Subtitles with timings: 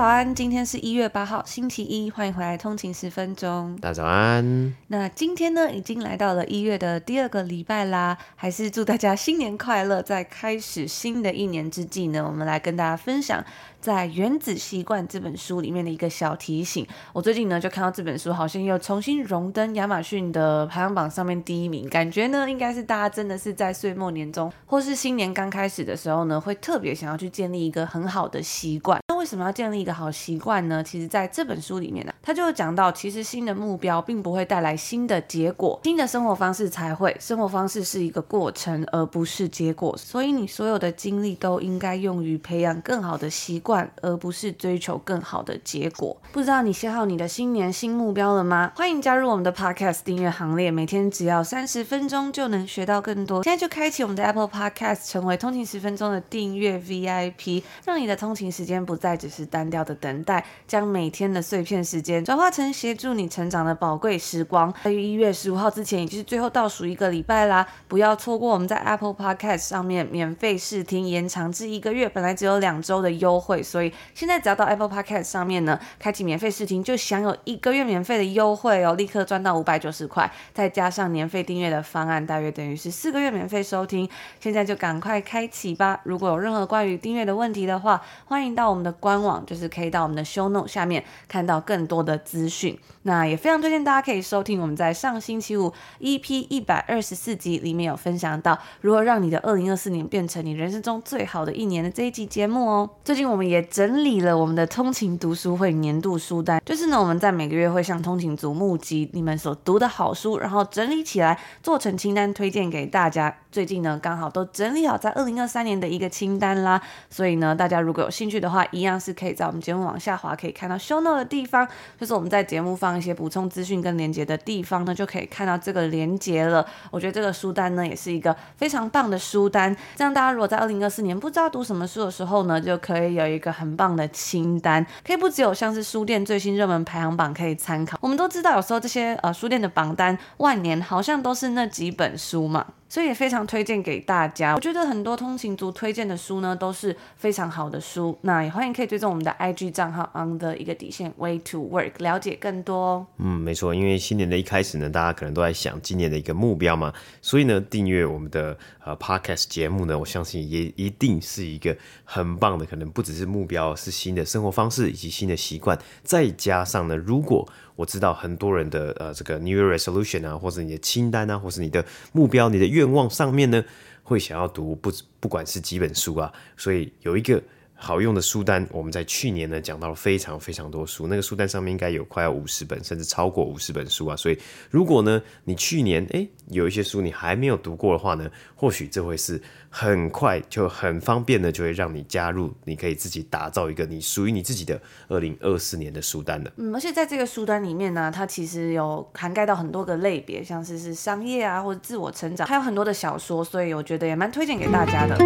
[0.00, 3.76] 早安，今天是一月八号，星期一，欢迎回来通勤十分钟。
[3.82, 4.74] 大家早安。
[4.86, 10.00] 那今天呢，已经来到了一月的第二个礼拜啦，还是祝大家新年快乐。
[10.00, 13.44] 在开始新的一年之际呢，我们来跟大家分享。
[13.80, 29.00] 在《原子习惯》这本书里面的一个小提醒，我最近呢就看到这本书好像又重新荣登亚马逊的排行榜上面第一名，感觉呢应该是大家真的是在岁末年终或是新年刚开始的时候呢，会特别想要去建立一个很好的习惯。
[29.08, 30.84] 那为什么要建立一个好习惯呢？
[30.84, 37.16] 其实在这本书里面呢，他就讲到，其实新的目标并不会带来新的结果，新的生活方式才会。
[37.18, 39.96] 生活方式是一个过程，而不是结果。
[39.96, 43.69] 所以你所有的精力都应该用于培养更好的习惯。
[43.74, 46.16] 而不是追求更好的结果。
[46.32, 48.72] 不知道你写好你的新年新目标了吗？
[48.76, 53.42] 欢迎加入我们的 Podcast 订阅行列，每天只要三十分钟就能学到更多。
[53.42, 64.72] 现在就开启我们的 Apple Podcast，成为通勤十分钟的订阅 VIP，让你的通勤时间不再只是单调的等待，将每天的碎片时间转化成协助你成长的宝贵时光。
[64.84, 73.92] 在于一月十五号之前，也就是最后倒数一个礼拜啦，不要错过我们在 Apple Podcast 上面免费试听，延长至一个月，本来只有两周的优惠，所以。
[74.14, 84.08] 现在只要到 Apple Podcast 上面呢，开启免费试听，就享有一个月免费的优惠哦，立刻赚到五百九十块，再加上年费订阅的方案，大约等于是四个月免费收听。
[84.38, 86.00] 现在就赶快开启吧！
[86.04, 92.78] 如果有任何关于订阅的问题的话，欢迎到我们的官网，就是可以到我们的 Show Note 下面看到更多的资讯。
[93.02, 102.90] 那也非常推荐大家可以收听我们在上星期五 EP 一百二十四集里面有分享到如何让你的二零二四年变成你人生中最好的一年的这一集节目哦。
[103.02, 113.34] 最近我们也整理了我们的通勤读书会年度书单，就是呢我们在每个月会向通勤族募集你们所读的好书，然后整理起来做成清单推荐给大家。
[113.50, 121.66] 最近呢刚好都整理好在二零二三年的一个清单啦，所以呢大家如果有兴趣的话，一样是可以在我们节目往下滑可以看到 show note 的地方，
[121.98, 126.64] 就是我们在节目方一些补充资讯跟连接的地方呢，就可以看到这个连接了。
[126.90, 137.98] 我觉得这个书单呢也是一个非常棒的书单，这样大家如果在二零二四年不知道读什么书的时候呢，就可以有一个很棒的清单，可以不只有像是书店最新热门排行榜可以参考。
[138.00, 142.66] 我们都知道有时候这些呃书店的榜单万年好像都是那几本书嘛。
[142.90, 144.56] 所以也非常推荐给大家。
[144.56, 148.18] 我觉得很多通勤族推荐的书呢，都是非常好的书。
[148.22, 153.06] 那也欢迎可以追踪我们的 IG 账号 on the 一个底线 way to work，了解更多。
[153.18, 156.92] 嗯，没错，因为新年的一开始呢，大家可能都在想今年的一个目标嘛，
[157.22, 167.48] 所以呢，订阅我们的呃 podcast 节目呢，我相信也一定是一个很棒的，可能不只是目标，是新的生活方式以及新的习惯，再加上呢，如果
[167.80, 173.64] 我知道很多人的呃这个 New Year Resolution 啊，或者你的清单啊，或是你的目标、你的愿望上面呢，
[174.02, 177.42] 会想要读不不管是几本书啊，所以有一个。
[177.82, 184.14] 好用的书单，我们在去年呢讲到了非常非常多书，那个书单上面应该有快要五十本，甚至超过五十本书啊。
[184.14, 184.38] 所以
[184.70, 196.52] 如果呢你去年诶有一些书你还没有读过的话呢，或许这会是很快就很方便的，就会让你加入，你可以自己打造一个你属于你自己的二零二四年的书单的。
[196.56, 205.16] 嗯，而且在这个书单里面呢，它其实有涵盖到很多个类别，像是是商业啊或者自我成长，还有很多的小说，所以我觉得也蛮推荐给大家的。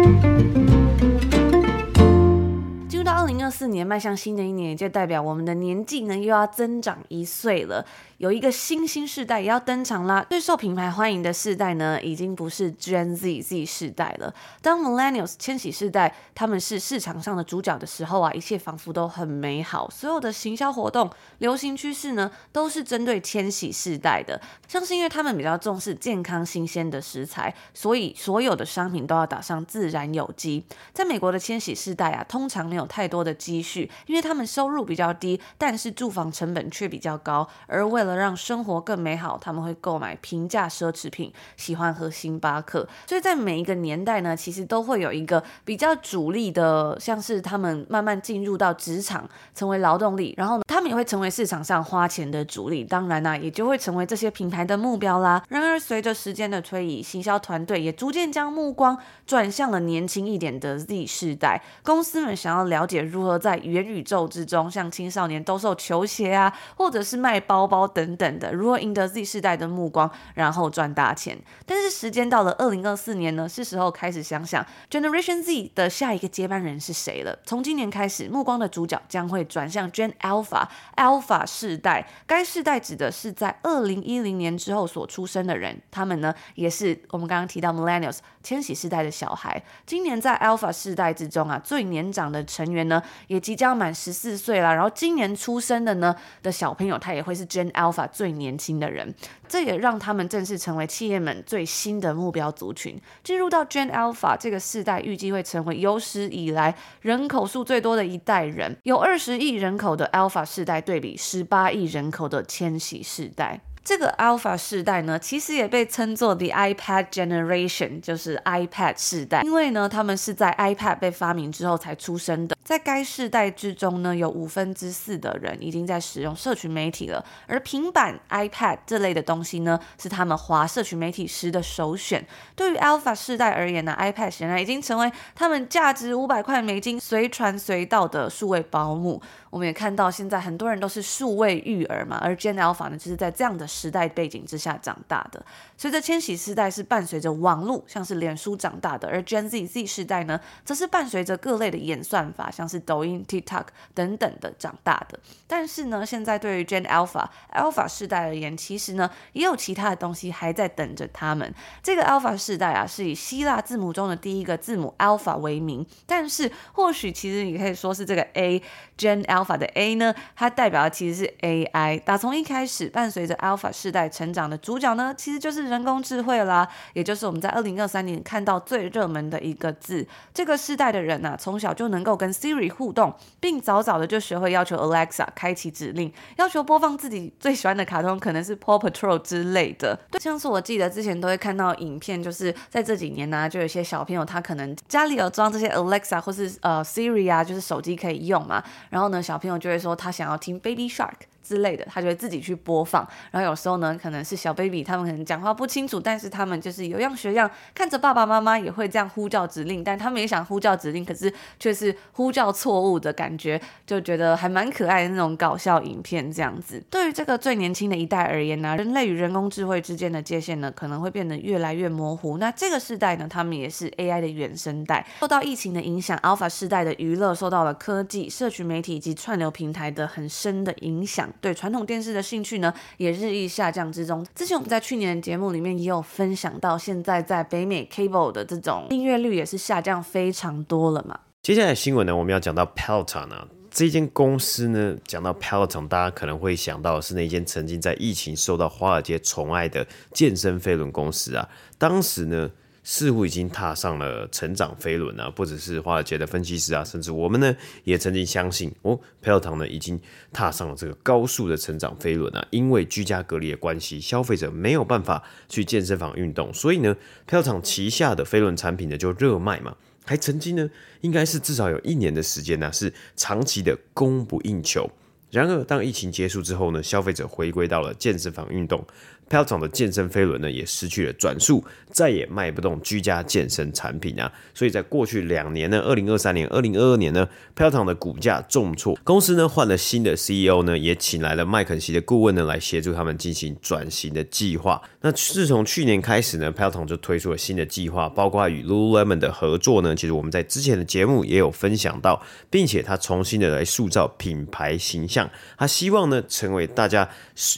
[3.05, 7.85] 到二零二四年，迈向新的一年，也就代表我们的年纪呢又要增长一岁了。
[8.17, 10.25] 有一个新兴世代也要登场啦！
[10.29, 14.33] 最受品牌欢迎的世代呢，已经不是 Gen Z Z 世代了。
[14.61, 19.87] 当 Millennials 千禧世代他们是市场上的主角的时候啊，一切仿佛都很美好。
[19.91, 21.07] 所有的行销活动、
[21.39, 24.41] 流行趋势呢，都是针对千禧世代的。
[24.67, 30.65] 像是因为他们比较重视健康新鲜的食材，所以所有的商品都要打上自然有机。
[30.93, 42.87] 在美国的千禧世代啊，通常没有太多的积蓄，因为他们收入比较低，但是住房成本却比较高，而为了让生活更美好，他们会购买平价奢侈品，喜欢喝星巴克。
[43.05, 52.85] 所以在每一个年代呢，其实都会有一个比较主力的，像是他们慢慢进入到职场，成为劳动力，然后呢，他们也会成为市场上花钱的主力。
[52.85, 55.43] 当然呢、也就会成为这些品牌的目标啦。
[55.49, 61.61] 然而，随着时间的推移，行销团队也逐渐将目光转向了年轻一点的 Z 世代。
[61.83, 71.35] 公司们想要了了解如何在元宇宙之中，像青少年兜售球鞋啊，或者是卖包包等等的，如何赢得 Z 世代的目光，然后赚大钱。
[71.65, 77.39] 但是时间到了二零二四年呢，是时候开始想想 Generation Z 的下一个接班人是谁了。
[77.43, 89.63] 从今年开始，目光的主角将会转向 Gen Alpha Alpha 世代，该世代指的是在二零一零年之后所出生的人，他们呢也是我们刚刚提到 Millennials 千禧世代的小孩。
[89.87, 94.75] 今年在 Alpha 世代之中啊，最年长的成员员呢也即将满十四岁了。
[94.75, 96.13] 然后今年出生的呢
[96.43, 99.15] 的小朋友，他也会是 Gen Alpha 最年轻的人。
[99.47, 102.99] 这也让他们正式成为企业们最新的目标族群。
[103.23, 113.61] 进入到 Gen Alpha 这个世代，预计会成为有史以来人口数最多的一代人，有二十亿人口的 Alpha 世代对比十八亿人口的千禧世代。
[113.85, 122.57] 这个 Alpha 世代呢，其实也被称作 The iPad Generation，就是 iPad 世代，因为呢，他们是在 iPad 被发明之后才出生的。
[122.63, 132.25] 在该世代之中呢，有五分之四的人已经在使用社群媒体了，而平板、iPad 这类的东西呢，是他们划社群媒体时的首选。
[132.55, 139.21] 对于 Alpha 世代而言呢，iPad 显然已经成为他们价值五百块美金随传随到的数位保姆。
[139.51, 145.45] 我们也看到，现在很多人都是数位育儿嘛，而 Gen Alpha 呢，就是在这样的时代背景之下长大的。
[145.75, 155.19] 随着千禧世代是伴随着网络，像是脸书长大的，而 Gen Z Z 世代呢，则是伴随着各类的演算法，像是抖音、TikTok 等等的长大的。
[155.45, 161.53] 但是呢，现在对于 Gen Alpha Alpha 世代而言，其实呢，也有其他的东西还在等着他们。
[161.83, 168.61] 这个 Alpha 世代啊，是以希腊字母中的第一个字母 Alpha 为名，但是或许其实你可以说是这个 A
[168.97, 169.55] Gen Alpha。
[169.55, 171.97] 的 A 呢，它代表的其实是 AI。
[172.01, 180.05] 打从一开始，伴随着 Alpha 世代成长的主角呢，其实就是人工智慧啦，也就是我们在二零二三年看到最热门的一个字。
[180.33, 189.97] 这个世代的人啊，从小就能够跟 Siri 互动，并早早的就学会要求 Alexa 开启指令，要求播放自己最喜欢的卡通，可能是 Paw Patrol 之类的。
[190.11, 201.13] 对，像是我记得之前都会看到影片，就是在这几年呢、就有些小朋友他可能家里有装这些 Alexa 或是呃 Siri 啊，就是手机可以用嘛，然后呢，小朋友就会说他想要听 Baby Shark。
[201.45, 203.07] 之类的，他就会自己去播放。
[203.29, 216.83] 然后有时候呢，可能是小 baby，他们可能讲话不清楚，但是他们就是有样学样，看着爸爸妈妈也会这样呼叫指令，但他们也想呼叫指令，可是却是呼叫错误的感觉，就觉得还蛮可爱的那种搞笑影片这样子。
[216.89, 222.37] 对于这个最年轻的一代而言呢、人类与人工智慧之间的界限呢，可能会变得越来越模糊。
[222.37, 231.29] 那这个世代呢，他们也是 AI 的原生代，受到疫情的影响，Alpha 世代的娱乐受到了科技、社群媒体以及串流平台的很深的影响。
[231.41, 234.25] 对传统电视的兴趣呢，也日益下降之中。
[234.35, 241.19] 之前我们在去年的节目里面也有分享到，现在在北美 Cable 的这种订阅率也是下降非常多了嘛。
[241.41, 252.49] 接下来新闻呢，我们要讲到 Peloton 啊，这间公司呢，讲到 Peloton，大家可能会想到是那间曾经在疫情受到华尔街宠爱的健身飞轮公司啊，当时呢。
[252.87, 255.27] 似乎已经踏上了成长飞轮啊！
[255.31, 257.53] 不只是华尔街的分析师啊，甚至我们呢
[257.83, 259.99] 也曾经相信哦票厂呢已经
[260.31, 262.47] 踏上了这个高速的成长飞轮啊！
[262.51, 270.69] 因为居家隔离的关系，消费者没有办法去健身房运动，所以呢票厂旗下的飞轮产品呢就热卖嘛，还曾经呢
[271.01, 274.87] 应该是至少有一年的时间呢是长期的供不应求。
[275.31, 278.85] 然而当疫情结束之后呢，消费者回归到了健身房运动。
[279.29, 284.31] Peloton 的健身飞轮呢，也失去了转速，再也卖不动居家健身产品啊！
[284.53, 288.97] 所以在过去两年呢，二零二三年、二零二二年呢，Peloton 的股价重挫。
[289.03, 294.81] 公司呢换了新的 CEO 呢，也请来了麦肯锡的顾问呢，来协助他们进行转型的计划。
[295.05, 299.95] 那自从去年开始呢，Peloton 就推出了新的计划，包括与 Lululemon 的合作呢。
[299.95, 302.19] 其实我们在之前的节目也有分享到，
[302.49, 307.07] 并且它重新的来塑造品牌形象，他希望呢成为大家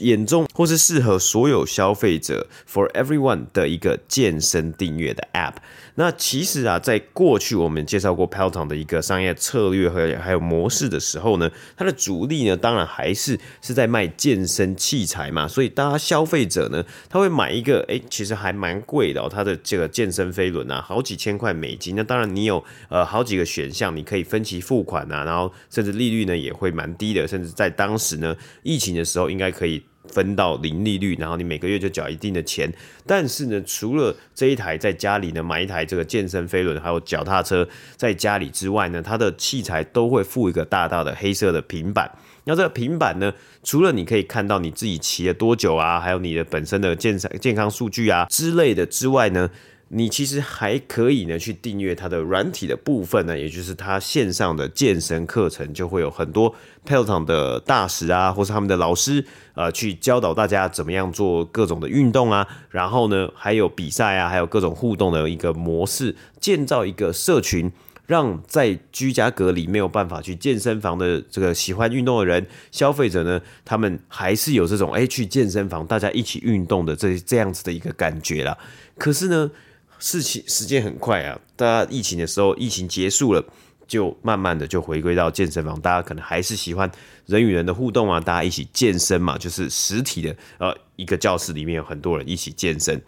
[0.01, 1.48] 眼中或是适合所。
[1.48, 5.54] 有消费者 for everyone 的一个健身订阅的 App。
[6.00, 15.48] 那其实啊，在过去我们介绍过 Peloton 的一个商业策略和还有模式的时候呢，它的主力呢，当然还是是在卖健身器材嘛。
[15.48, 21.96] 所以大家消费者呢，他会买一个，哎，其实还蛮贵的哦，它的这个健身飞轮啊，好几千块美金。
[21.96, 29.84] 那当然你有呃好几个选项，你可以分期付款啊，然后甚至利率呢也会蛮低的，甚至在当时呢疫情的时候应该可以。
[30.11, 32.71] 分到零利率，然后你每个月就缴一定的钱。
[33.05, 42.11] 但是呢，除了这一台在家里呢买一台这个健身飞轮，还有脚踏车在家里之外呢，它的器材都会附一个大大的黑色的平板。
[42.45, 43.33] 那这个平板呢，
[43.63, 49.49] 除了你可以看到你自己骑了多久啊，还有你的本身的健健康数据啊之类的之外呢。
[49.89, 56.53] 你其实还可以呢去订阅它的软体的部分呢，也就是它线上的健身课程，就会有很多
[56.86, 67.72] Peloton 的大使啊，或是他们的老师，呃，去教导大家怎么样做各种的运动啊，然后呢，还有比赛啊，还有各种互动的一个模式，建造一个社群，
[68.08, 78.58] 让在居家隔离没有办法去健身房的这个喜欢运动的人，消费者呢，他们还是有这种哎去健身房大家一起运动的这这样子的一个感觉啦。
[78.98, 79.51] 可是呢，
[80.00, 83.44] 事情时间很快啊，大家疫情的时候，疫情结束了，
[83.88, 86.89] 就慢慢的就回归到健身房，大家可能还是喜欢
[87.25, 93.01] 人与人的互动啊，大家一起健身嘛，就是实体的呃一个教室里面有很多人一起健身，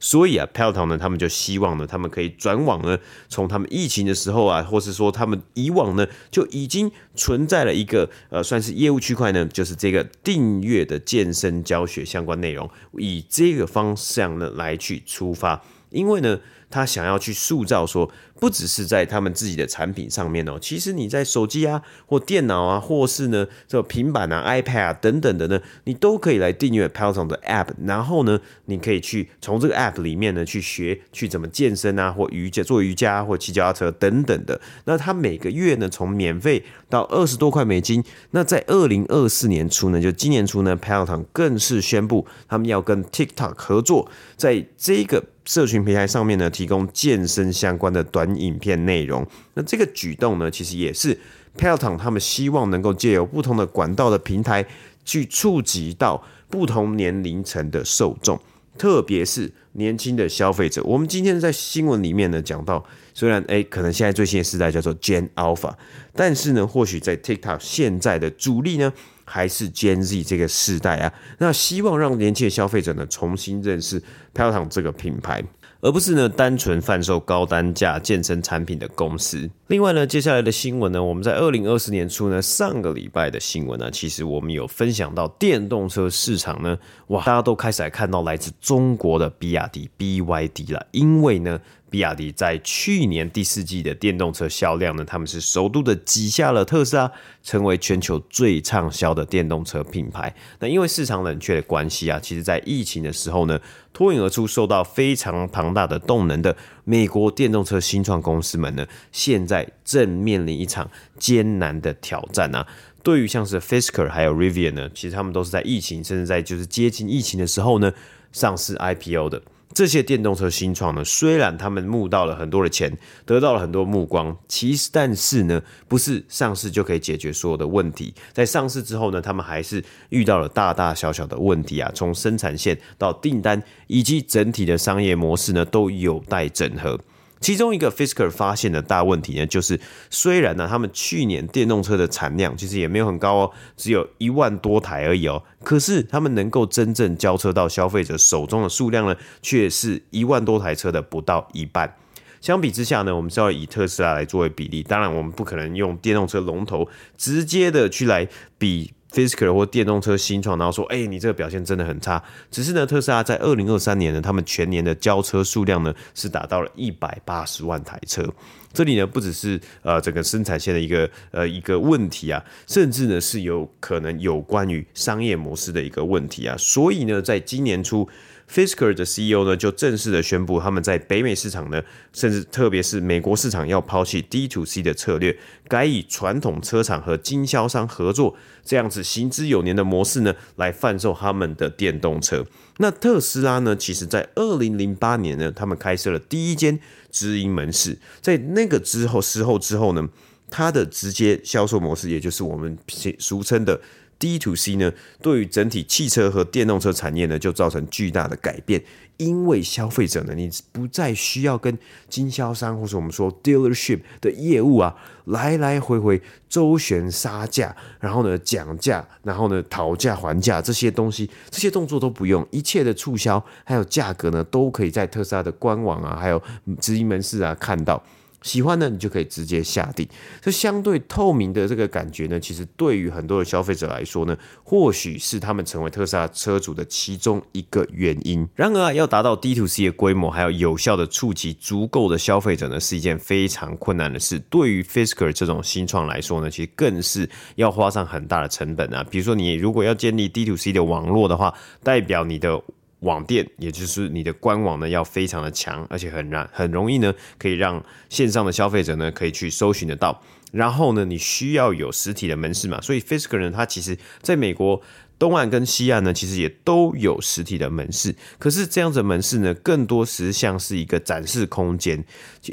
[0.00, 12.68] 所以啊，Peloton 呢，他们就希望呢，他们可以转往呢，从他们疫情的时候啊，或是说他们以往呢就已经存在了一个呃算是业务区块呢，就是这个订阅的健身教学相关内容，
[12.98, 15.62] 以这个方向呢来去出发。
[15.92, 16.38] 因为呢，
[16.70, 34.60] 他想要去塑造说，不只是在他们自己的产品上面哦，其实你在手机啊，或电脑啊，或是呢这平板啊、iPad 啊等等的呢，你都可以来订阅 Peloton 的 App，然后呢，你可以去从这个 App 里面呢去学去怎么健身啊，或瑜伽、做瑜伽或骑脚踏车等等的。
[34.86, 38.02] 那他每个月呢，从免费到二十多块美金。
[38.30, 45.22] 那在二零二四年初呢，就今年初呢，Peloton 更是宣布他们要跟 TikTok 合作，在这个。
[45.44, 49.26] 社群平台上面呢，提供健身相关的短影片内容。
[49.54, 51.18] 那这个举动呢，其实也是
[51.58, 54.64] Peloton 他们希望能够借由不同的管道的平台，
[55.04, 58.40] 去触及到不同年龄层的受众，
[58.76, 60.82] 特别是年轻的消费者。
[60.84, 65.74] 我们今天在新闻里面呢讲到，虽然诶可能现在最新的时代叫做 Gen Alpha，
[66.14, 68.92] 但是呢，或许在 TikTok 现在的主力呢。
[69.24, 74.02] 还是 Gen Z 这个世代啊，那希望让年轻的消费者呢重新认识
[74.34, 75.42] pelton 这个品牌，
[75.82, 79.50] 而不是呢单纯贩售高单价健身产品的公司。
[79.66, 91.60] 另外呢，接下来的新闻呢，我们在二零二四年初呢上个礼拜的新闻呢，其实我们有分享到电动车市场呢，哇，大家都开始来看到来自中国的比亚迪 BYD 了，因为呢。
[91.92, 100.34] 比亚迪在去年第四季的电动车销量呢，他们是首度的挤下了特斯拉，成为全球最畅销的电动车品牌。
[100.58, 103.60] 那因为市场冷却的关系啊，其实在疫情的时候呢，
[103.92, 112.66] 脱颖而出，受到非常庞大的动能的美国电动车新创公司们呢，现在正面临一场艰难的挑战啊。
[113.02, 117.92] 对于像是 Fisker 还有 Rivian 呢，其实他们都是在疫情，甚至在就是接近疫情的时候呢，
[118.32, 119.42] 上市 IPO 的。
[119.74, 128.14] 这些电动车新创呢，虽然他们募到了很多的钱，得到了很多目光，其实但是呢，不是上市就可以解决所有的问题。
[128.32, 136.98] 在上市之后呢，他们还是遇到了大大小小的问题啊，从生产线到订单以及整体的商业模式呢，都有待整合。
[137.42, 151.96] 其中一个 Fisker 发现的大问题呢，就是虽然呢，他们去年电动车的产量其实也没有很高哦，只有一万多台而已哦，可是他们能够真正交车到消费者手中的数量呢，却是一万多台车的不到一半。
[152.40, 158.92] 相比之下呢，我们是要以特斯拉来作为比例，当然我们不可能用电动车龙头直接的去来比。
[159.12, 168.24] Fisker 或电动车新创，然后说：“哎、你这个表现真的很差。”只是呢，特斯拉在二零二三年呢，他们全年的交车数量呢是达到了一百八十万台车。
[168.72, 176.56] 这里呢，不只是呃整个生产线的一个呃一个问题啊，甚至呢是有可能有关于商业模式的一个问题啊。
[176.58, 178.08] 所以呢，在今年初。
[178.50, 181.82] Fisker 的 CEO 呢，就正式的宣布，他们在北美市场呢，
[182.12, 192.44] 甚至特别是美国市场，要抛弃 D to C 的策略，改以传统车厂和经销商合作这样子行之有年的模式呢，来贩售他们的电动车。
[192.78, 196.78] 那特斯拉呢，其实在二零零八年呢，他们开设了第一间
[197.10, 200.08] 直营门市，在那个之后事后之后呢，
[200.50, 202.76] 它的直接销售模式，也就是我们
[203.18, 203.80] 俗称的。
[204.22, 208.80] D to C 呢，对于整体汽车和电动车产业呢，就造成巨大的改变。
[209.16, 211.76] 因为消费者呢，你不再需要跟
[212.08, 226.40] 经销商或者我们说 dealership 的业务啊，来来回回周旋杀价，然后呢讲价，然后呢讨价还价这些东西，这些动作都不用，一切的促销还有价格呢，都可以在特斯拉的官网啊，还有
[226.80, 228.00] 直营门市啊看到。
[228.42, 230.06] 喜欢呢，你就可以直接下定。
[230.40, 238.46] 这相对透明的这个感觉呢，其实对于很多的消费者来说呢，或许是他们成为特斯拉车主的其中一个原因。
[238.54, 244.38] 然而啊，要达到 D to C 的规模，还要有效的触及足够的消费者呢，是一件非常困难的事。
[244.50, 249.04] 对于 Fisker 这种新创来说呢，其实更是要花上很大的成本啊。
[249.10, 252.60] 比如说，你如果要建立 D to C 的网络的话，代表你的
[253.02, 260.20] 网店，也就是你的官网呢，要非常的强，而且很难很容易呢，可以让线上的消费者呢可以去搜寻得到。
[260.50, 264.82] 然后呢，你需要有实体的门市嘛，所以 Fisker 呢，它其实在美国。
[265.22, 272.04] 东岸跟西岸呢，其实也都有实体的门市，可是这样子的门市呢，更多实像是一个展示空间。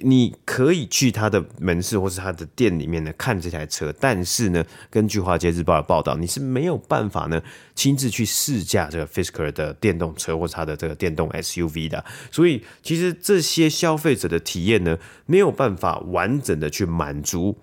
[0.04, 7.42] 你可以去他的门市或是他的店里面呢看这台车，但是呢，根据华尔街日报的报道，你是没有办法呢
[7.74, 12.06] 亲自去试驾这个 Fisker 的电动车或是它的这个电动 SUV 的。
[12.30, 17.58] 所以，其实这些消费者的体验呢，没有办法完整的去满足。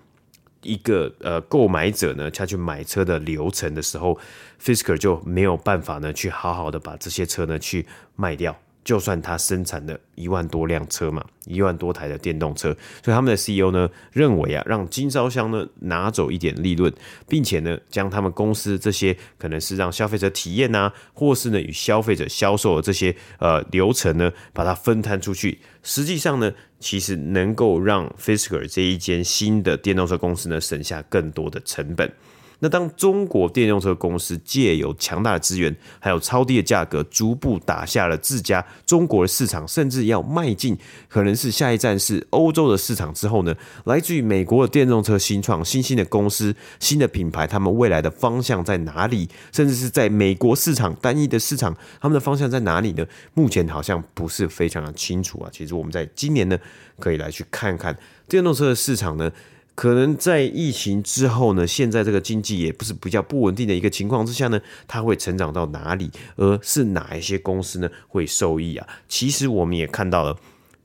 [0.66, 4.18] 一个呃购买者呢，他去买车的流程的时候
[4.60, 8.56] ，Fisker 就没有办法呢去好好的把这些车呢去卖掉。
[8.86, 16.92] 就算他生产了一万多辆车嘛，一万多台的电动车，所以他们的 CEO 呢认为啊，让经销商呢拿走一点利润，
[17.26, 32.12] 并且呢将他们公司这些可能是让消费者体验啊，或是呢与消费者销售的这些呃流程呢，把它分摊出去，实际上呢，其实能够让 Fisker 这一间新的电动车公司呢省下更多的成本。
[32.60, 40.76] 那当中国电动车公司借由强大的资源，还有超低的价格，逐步打下了自家中国的市场，甚至要迈进，
[41.08, 49.28] 可能是下一站是欧洲的市场之后呢，来自于美国的电动车新创、新兴的公司、新的品牌，他们未来的方向在哪里？
[49.52, 53.06] 甚至是在美国市场单一的市场，他们的方向在哪里呢？
[53.34, 55.50] 目前好像不是非常的清楚啊。
[55.52, 56.58] 其实我们在今年呢，
[56.98, 57.94] 可以来去看看
[58.26, 59.30] 电动车的市场呢。
[59.76, 66.10] 可能在疫情之后呢，现在这个经济也不是比较不稳定的一个情况之下呢，它会成长到哪里？
[66.36, 68.88] 而是哪一些公司呢会受益啊？
[69.06, 70.36] 其实我们也看到了，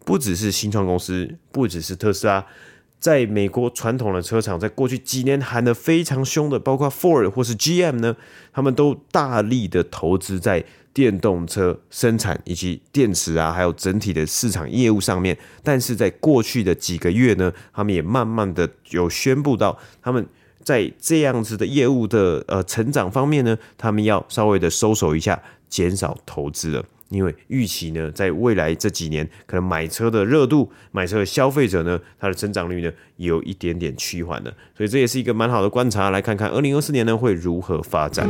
[0.06, 2.46] 不只是新创公司，不只是特斯拉，
[3.00, 8.18] 在美国传统的车厂，在过去几年喊得非常凶的，包括 Ford 或是 GM 呢，
[8.52, 10.66] 他们都大力的投资在。
[10.94, 20.26] 电动车生产以及电池啊，还有整体的市场业务上面，但是在过去的几个月呢，他们也慢慢的有宣布到，他们
[20.64, 38.30] 在这样子的业务的呃成长方面呢，他们要稍微的收手一下，减少投资了，因为预期呢，在未来这几年，可能买车的热度，买车的消费者呢，它的增长率呢，有一点点趋缓了，所以这也是一个蛮好的观察，来看看二零二四年呢会如何发展。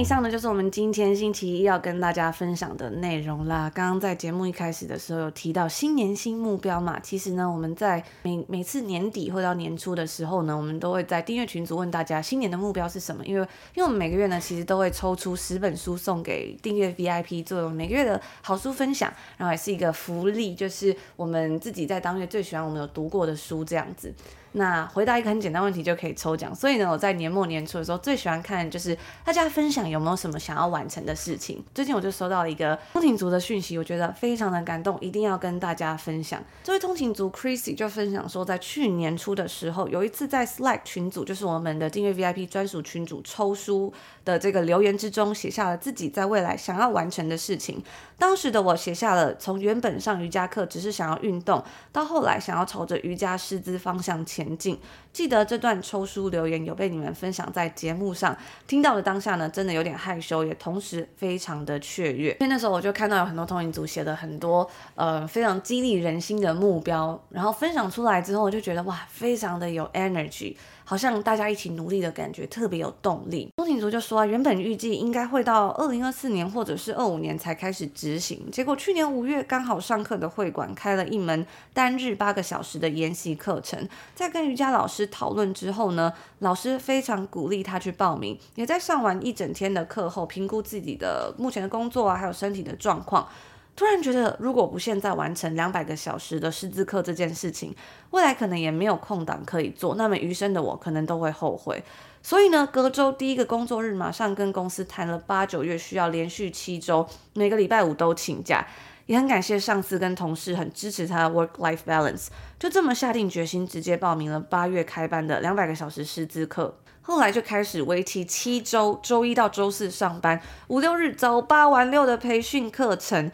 [0.00, 3.68] 以上呢，就是我们今天星期一要跟大家分享的内容啦。
[3.74, 13.40] 刚刚在节目一开始的时候有提到新年新目标嘛，其实呢，我们在每每次年底或到年初的时候呢，我们都会在订阅群组问大家新年的目标是什么，因为
[13.74, 24.14] 因为我们每个月呢，其实都会抽出十本书送给订阅 VIP 作为每个月的好书分享，然后也是一个福利，就是我们自己在当月最喜欢我们有读过的书这样子。
[24.52, 31.62] 那回答一个很简单问题就可以抽奖，所以呢，我在年末年初的时候最喜欢看就是大家分享有没有什么想要完成的事情。
[31.74, 36.42] 最近我就收到了一个通勤族的讯息，我觉得非常的感动，一定要跟大家分享。
[36.64, 43.92] 这位通勤族 Chrissy 就分享说，在去年初的时候，有一次在 Slack 群组，就是我们的订阅 VIP 专属群组抽书
[44.24, 47.82] 的这个留言之中，写下了自己在未来想要完成的事情。
[48.18, 54.78] 当时的我写下了从原本上瑜伽课只是想要运动，到后来想要朝着瑜伽师资方向前前进。
[55.12, 58.36] 记得这段抽书留言有被你们分享在节目上，
[58.68, 62.30] 听到的当下呢，真的有点害羞，也同时非常的雀跃。
[62.38, 70.54] 因为那时候我就看到有很多通勤族写的很多呃非常激励人心的目标，然后分享出来之后，我就觉得哇，非常的有 energy。
[70.88, 73.46] 好像大家一起努力的感觉，特别有动力。
[73.58, 93.28] 钟景竹就说啊，原本预计应该会到二零二四年或者是二五年才开始执行，结果去年五月刚好上课的会馆开了一门单日八个小时的研习课程，在跟瑜伽老师讨论之后呢，老师非常鼓励他去报名，也在上完一整天的课后评估自己的目前的工作啊，还有身体的状况。
[93.78, 97.72] 突然觉得，如果不现在完成两百个小时的师资课这件事情，
[98.10, 101.80] 未来可能也没有空档可以做，那么余生的我可能都会后悔。
[102.20, 108.66] 所以呢，隔周第一个工作日，马上跟公司谈了八九月需要连续七周，每个礼拜五都请假。
[109.06, 112.26] 也很感谢上司跟同事很支持他的 work-life balance，
[112.58, 116.76] 就这么下定决心，直接报名了八月开班的两百个小时师资课。
[117.00, 123.30] 后来就开始为期七周，周一到周四上班，五六日早八晚六的培训课程。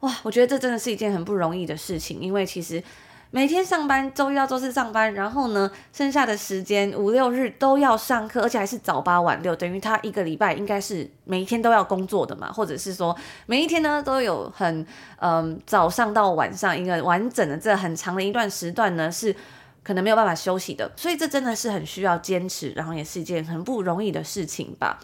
[0.00, 2.82] 哇，我觉得这真的是一件很不容易的事情，因为其实
[3.30, 14.84] 每天上班，周一到周四上班，然后呢，剩下的时间五六日都要上课，而且还是早八晚六，等于他一个礼拜应该是每一天都要工作的嘛，或者是说每一天呢都有很
[15.18, 19.34] 嗯早上到晚上一个完整的这很长的一段时段呢是
[19.82, 24.98] 可能没有办法休息的，所以这真的是很需要坚持，然后也是一件很不容易的事情吧。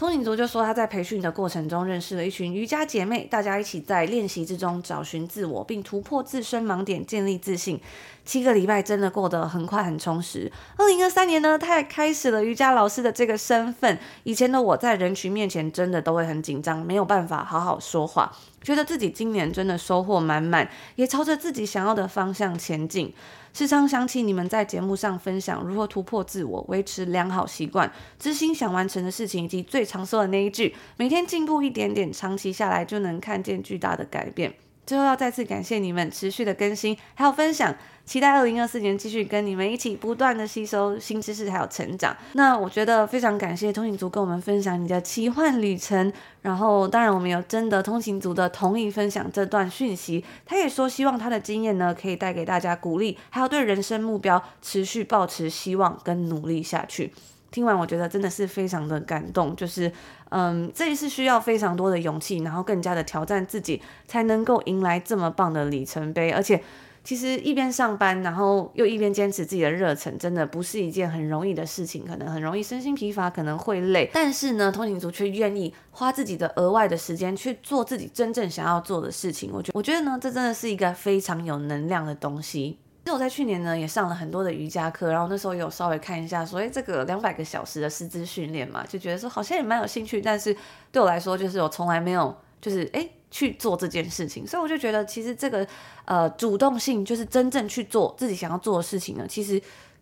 [0.00, 7.78] 通勤族就说他在培训的过程中认识了一群瑜伽姐妹，大家一起在练习之中找寻自我，并突破自身盲点，建立自信。
[8.24, 10.50] 七个礼拜真的过得很快很充实。
[10.78, 13.98] 二零二三年呢，他也开始了瑜伽老师的这个身份。
[14.22, 23.12] 以前的我在人群面前真的都会很紧张，没有办法好好说话，觉得自己今年真的收获满满，也朝着自己想要的方向前进。
[23.52, 34.54] 时常想起你们在节目上分享如何突破自我、维持良好习惯、知心想完成的事情，以及最常说的那一句“每天进步一点点，长期下来就能看见巨大的改变”。
[34.86, 37.72] 最后要再次感谢你们持续的更新还有分享，
[38.04, 42.16] 期待二零二四年继续跟你们一起不断的吸收新知识还有成长。
[42.32, 46.12] 那我觉得非常感谢通勤族跟我们分享你的奇幻旅程，
[46.42, 50.24] 然后当然我们有征得通勤族的同意分享这段讯息。
[50.44, 57.12] 他也说希望他的经验呢可以带给大家鼓励，还有对人生目标持续抱持希望跟努力下去。
[57.50, 59.90] 听完我觉得真的是非常的感动，就是，
[60.28, 66.30] 嗯，这一次需要非常多的勇气，然后更加的挑战自己，才能够迎来这么棒的里程碑。
[66.30, 66.62] 而且，
[67.02, 74.08] 其实一边上班，然后又一边坚持自己的热忱，真的不是一件很容易的事情，可能很容易身心疲乏，可能会累。
[74.12, 79.50] 但是呢，通勤族却愿意花自己的额外的时间去做自己真正想要做的事情。
[79.52, 82.78] 我觉，我觉得呢，这真的是一个非常有能量的东西。
[83.12, 90.56] 我在去年呢也上了很多的瑜伽课，然后那时候有稍微看一下，所以这个两百个小时的师资训练嘛，就觉得说好像也蛮有兴趣，但是
[90.92, 95.66] 对我来说就是我从来没有就是诶去做这件事情，所以我就觉得其实这个
[96.04, 99.60] 呃主动性就是真正去做自己想要做的事情呢，其实。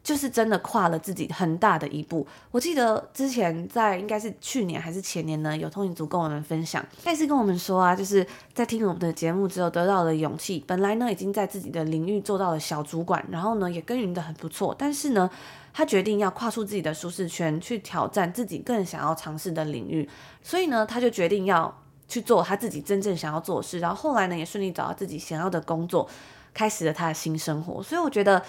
[0.09, 2.27] 就是真的跨了自己很大的一步。
[2.51, 10.65] 我记得之前在应该是去年还是前年呢，有通勤族跟我们分享，他也是跟我们说啊，就是在听我们的节目之后得到了勇气。
[10.67, 15.29] 本来呢已经在自己的领域做到了小主管，然后呢也耕耘得很不错，但是呢
[15.75, 20.09] 他决定要跨出自己的舒适圈，去挑战自己更想要尝试的领域。
[20.43, 23.79] 所以呢他就决定要去做他自己真正想要做的事。
[23.81, 26.09] 然后后来呢也顺利找到自己想要的工作，
[26.55, 27.83] 开始了他的新生活。
[27.83, 28.43] 所以我觉得。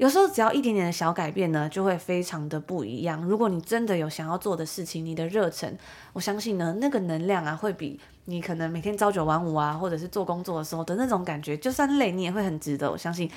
[0.00, 3.22] 有时候只要一点点的小改变呢，就会非常的不一样。
[3.22, 5.76] 如果你真的有想要做的事情，你的热忱，
[6.14, 12.90] 我相信呢，那个能量啊，会比你可能每天朝九晚五啊，或者是做工作的时候的那种感觉，就算累，你也会很值得。
[12.90, 13.30] 我相信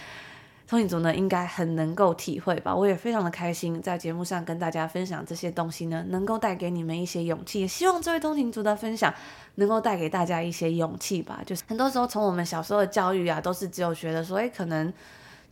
[0.65, 2.73] 通勤族呢，应该很能够体会吧。
[2.73, 7.59] 我也非常的开心，在节目上跟大家分享这些东西呢，能够带给你们一些勇气。
[7.59, 9.13] 也希望这位通勤族的分享
[9.55, 11.41] 能够带给大家一些勇气吧。
[11.45, 14.93] 就是很多时候从我们小时候的教育啊，都是只有觉得说，哎，可能。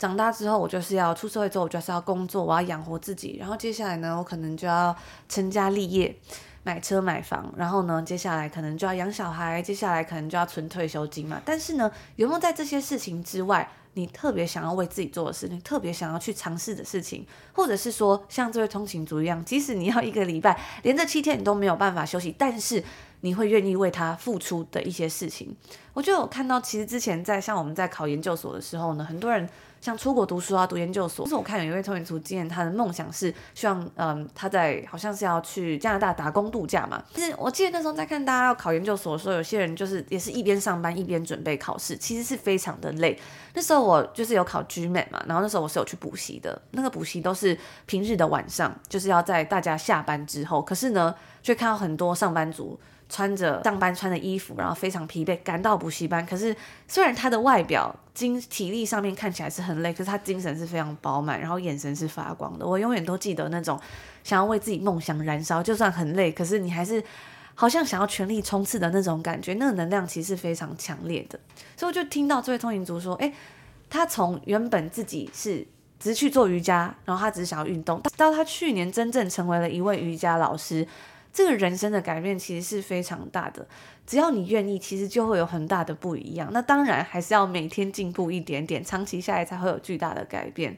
[0.02, 3.38] 长大之后，我就是要出社会之后，我就是要工作，我要养活自己。
[3.40, 4.96] 然后接下来呢，我可能就要
[5.30, 6.16] 成家立业，
[6.64, 7.54] 买车买房。
[7.56, 11.40] 然后呢，接下来可能就要养小孩，接下来可能就要存退休金嘛。
[11.46, 22.84] 但是呢，有没有在这些事情之外，你特别想要为自己做的事，你特别想要去尝试的事情，或者是说像这位通勤族一样，即使你要一个礼拜连着七天你都没有办法休息，但是
[23.20, 25.56] 你会愿意为他付出的一些事情，
[25.94, 29.48] 我就有看到，其实之前在像我们在考研究所的时候呢，很多人。
[29.82, 31.26] 像出国读书啊，读研究所。
[31.26, 37.04] 就是我看有一位通勤族，今年他的梦想是希望，嗯，他在好像是要去加拿大打工度假嘛。
[37.13, 43.20] 但是我记得那时候在看大家要考研究所的时候，有些人就是也是一边上班一边准备考试，其实是非常的累。
[43.56, 50.62] 那时候我就是有考 GMA 嘛，然后那时候我是有去补习的，那个补习都是平日的晚上，就是要在大家下班之后。
[50.62, 52.80] 可是呢，却看到很多上班族。
[53.12, 56.26] 穿着上班穿的衣服，然后非常疲惫，赶到补习班。
[56.26, 56.56] 可是
[56.88, 62.65] 虽然他的外表精体力上面看起来是很累，可是他精神是非常饱满，然后眼神是发光的。
[62.65, 63.78] 我永远都记得那种
[64.24, 67.04] 想要为自己梦想燃烧，就算很累，可是你还是
[67.54, 71.38] 好像想要全力冲刺的那种感觉，那个能量其实是非常强烈的。
[71.76, 73.34] 所以我就听到这位通勤族说：“诶，
[73.89, 75.67] 他从原本自己是
[76.00, 80.88] 只去做瑜伽，然后他只是想要运动，到他去年真正成为了一位瑜伽老师。”
[81.34, 83.65] 这个人生的改变其实是非常大的，
[84.06, 86.50] 只要你愿意，其实就会有很大的不一样。
[86.52, 90.76] 那当然还是要每天进步一点点，长期下来才会有巨大的改变。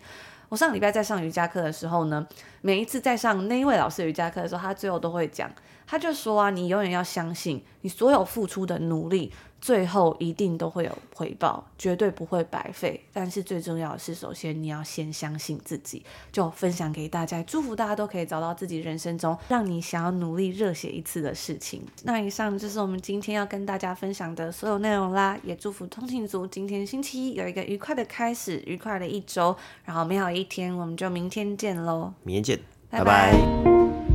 [0.49, 2.27] 我上礼拜在上瑜伽课的时候呢，
[2.61, 5.49] 每一次在上那一位老师瑜伽课的时候，他最后都会讲，
[5.87, 9.31] 他就说啊，你永远要相信，你所有付出的努力。
[9.63, 13.02] 最后一定都会有回报，绝对不会白费。
[13.13, 16.04] 但是最重要的是，首先你要先相信自己。
[16.34, 21.82] 就分享给大家，祝福大家都可以找到自己人生中让你想要努力热血一次的事情。
[22.04, 25.39] 那以上就是我们今天要跟大家分享的所有内容啦。
[25.43, 30.78] 也祝福通勤族今天星期一有一个愉快的开始，愉快的一周，然后美好一天。
[30.78, 33.32] 我们就明天见喽，明天见，拜拜。
[33.32, 34.12] 拜拜。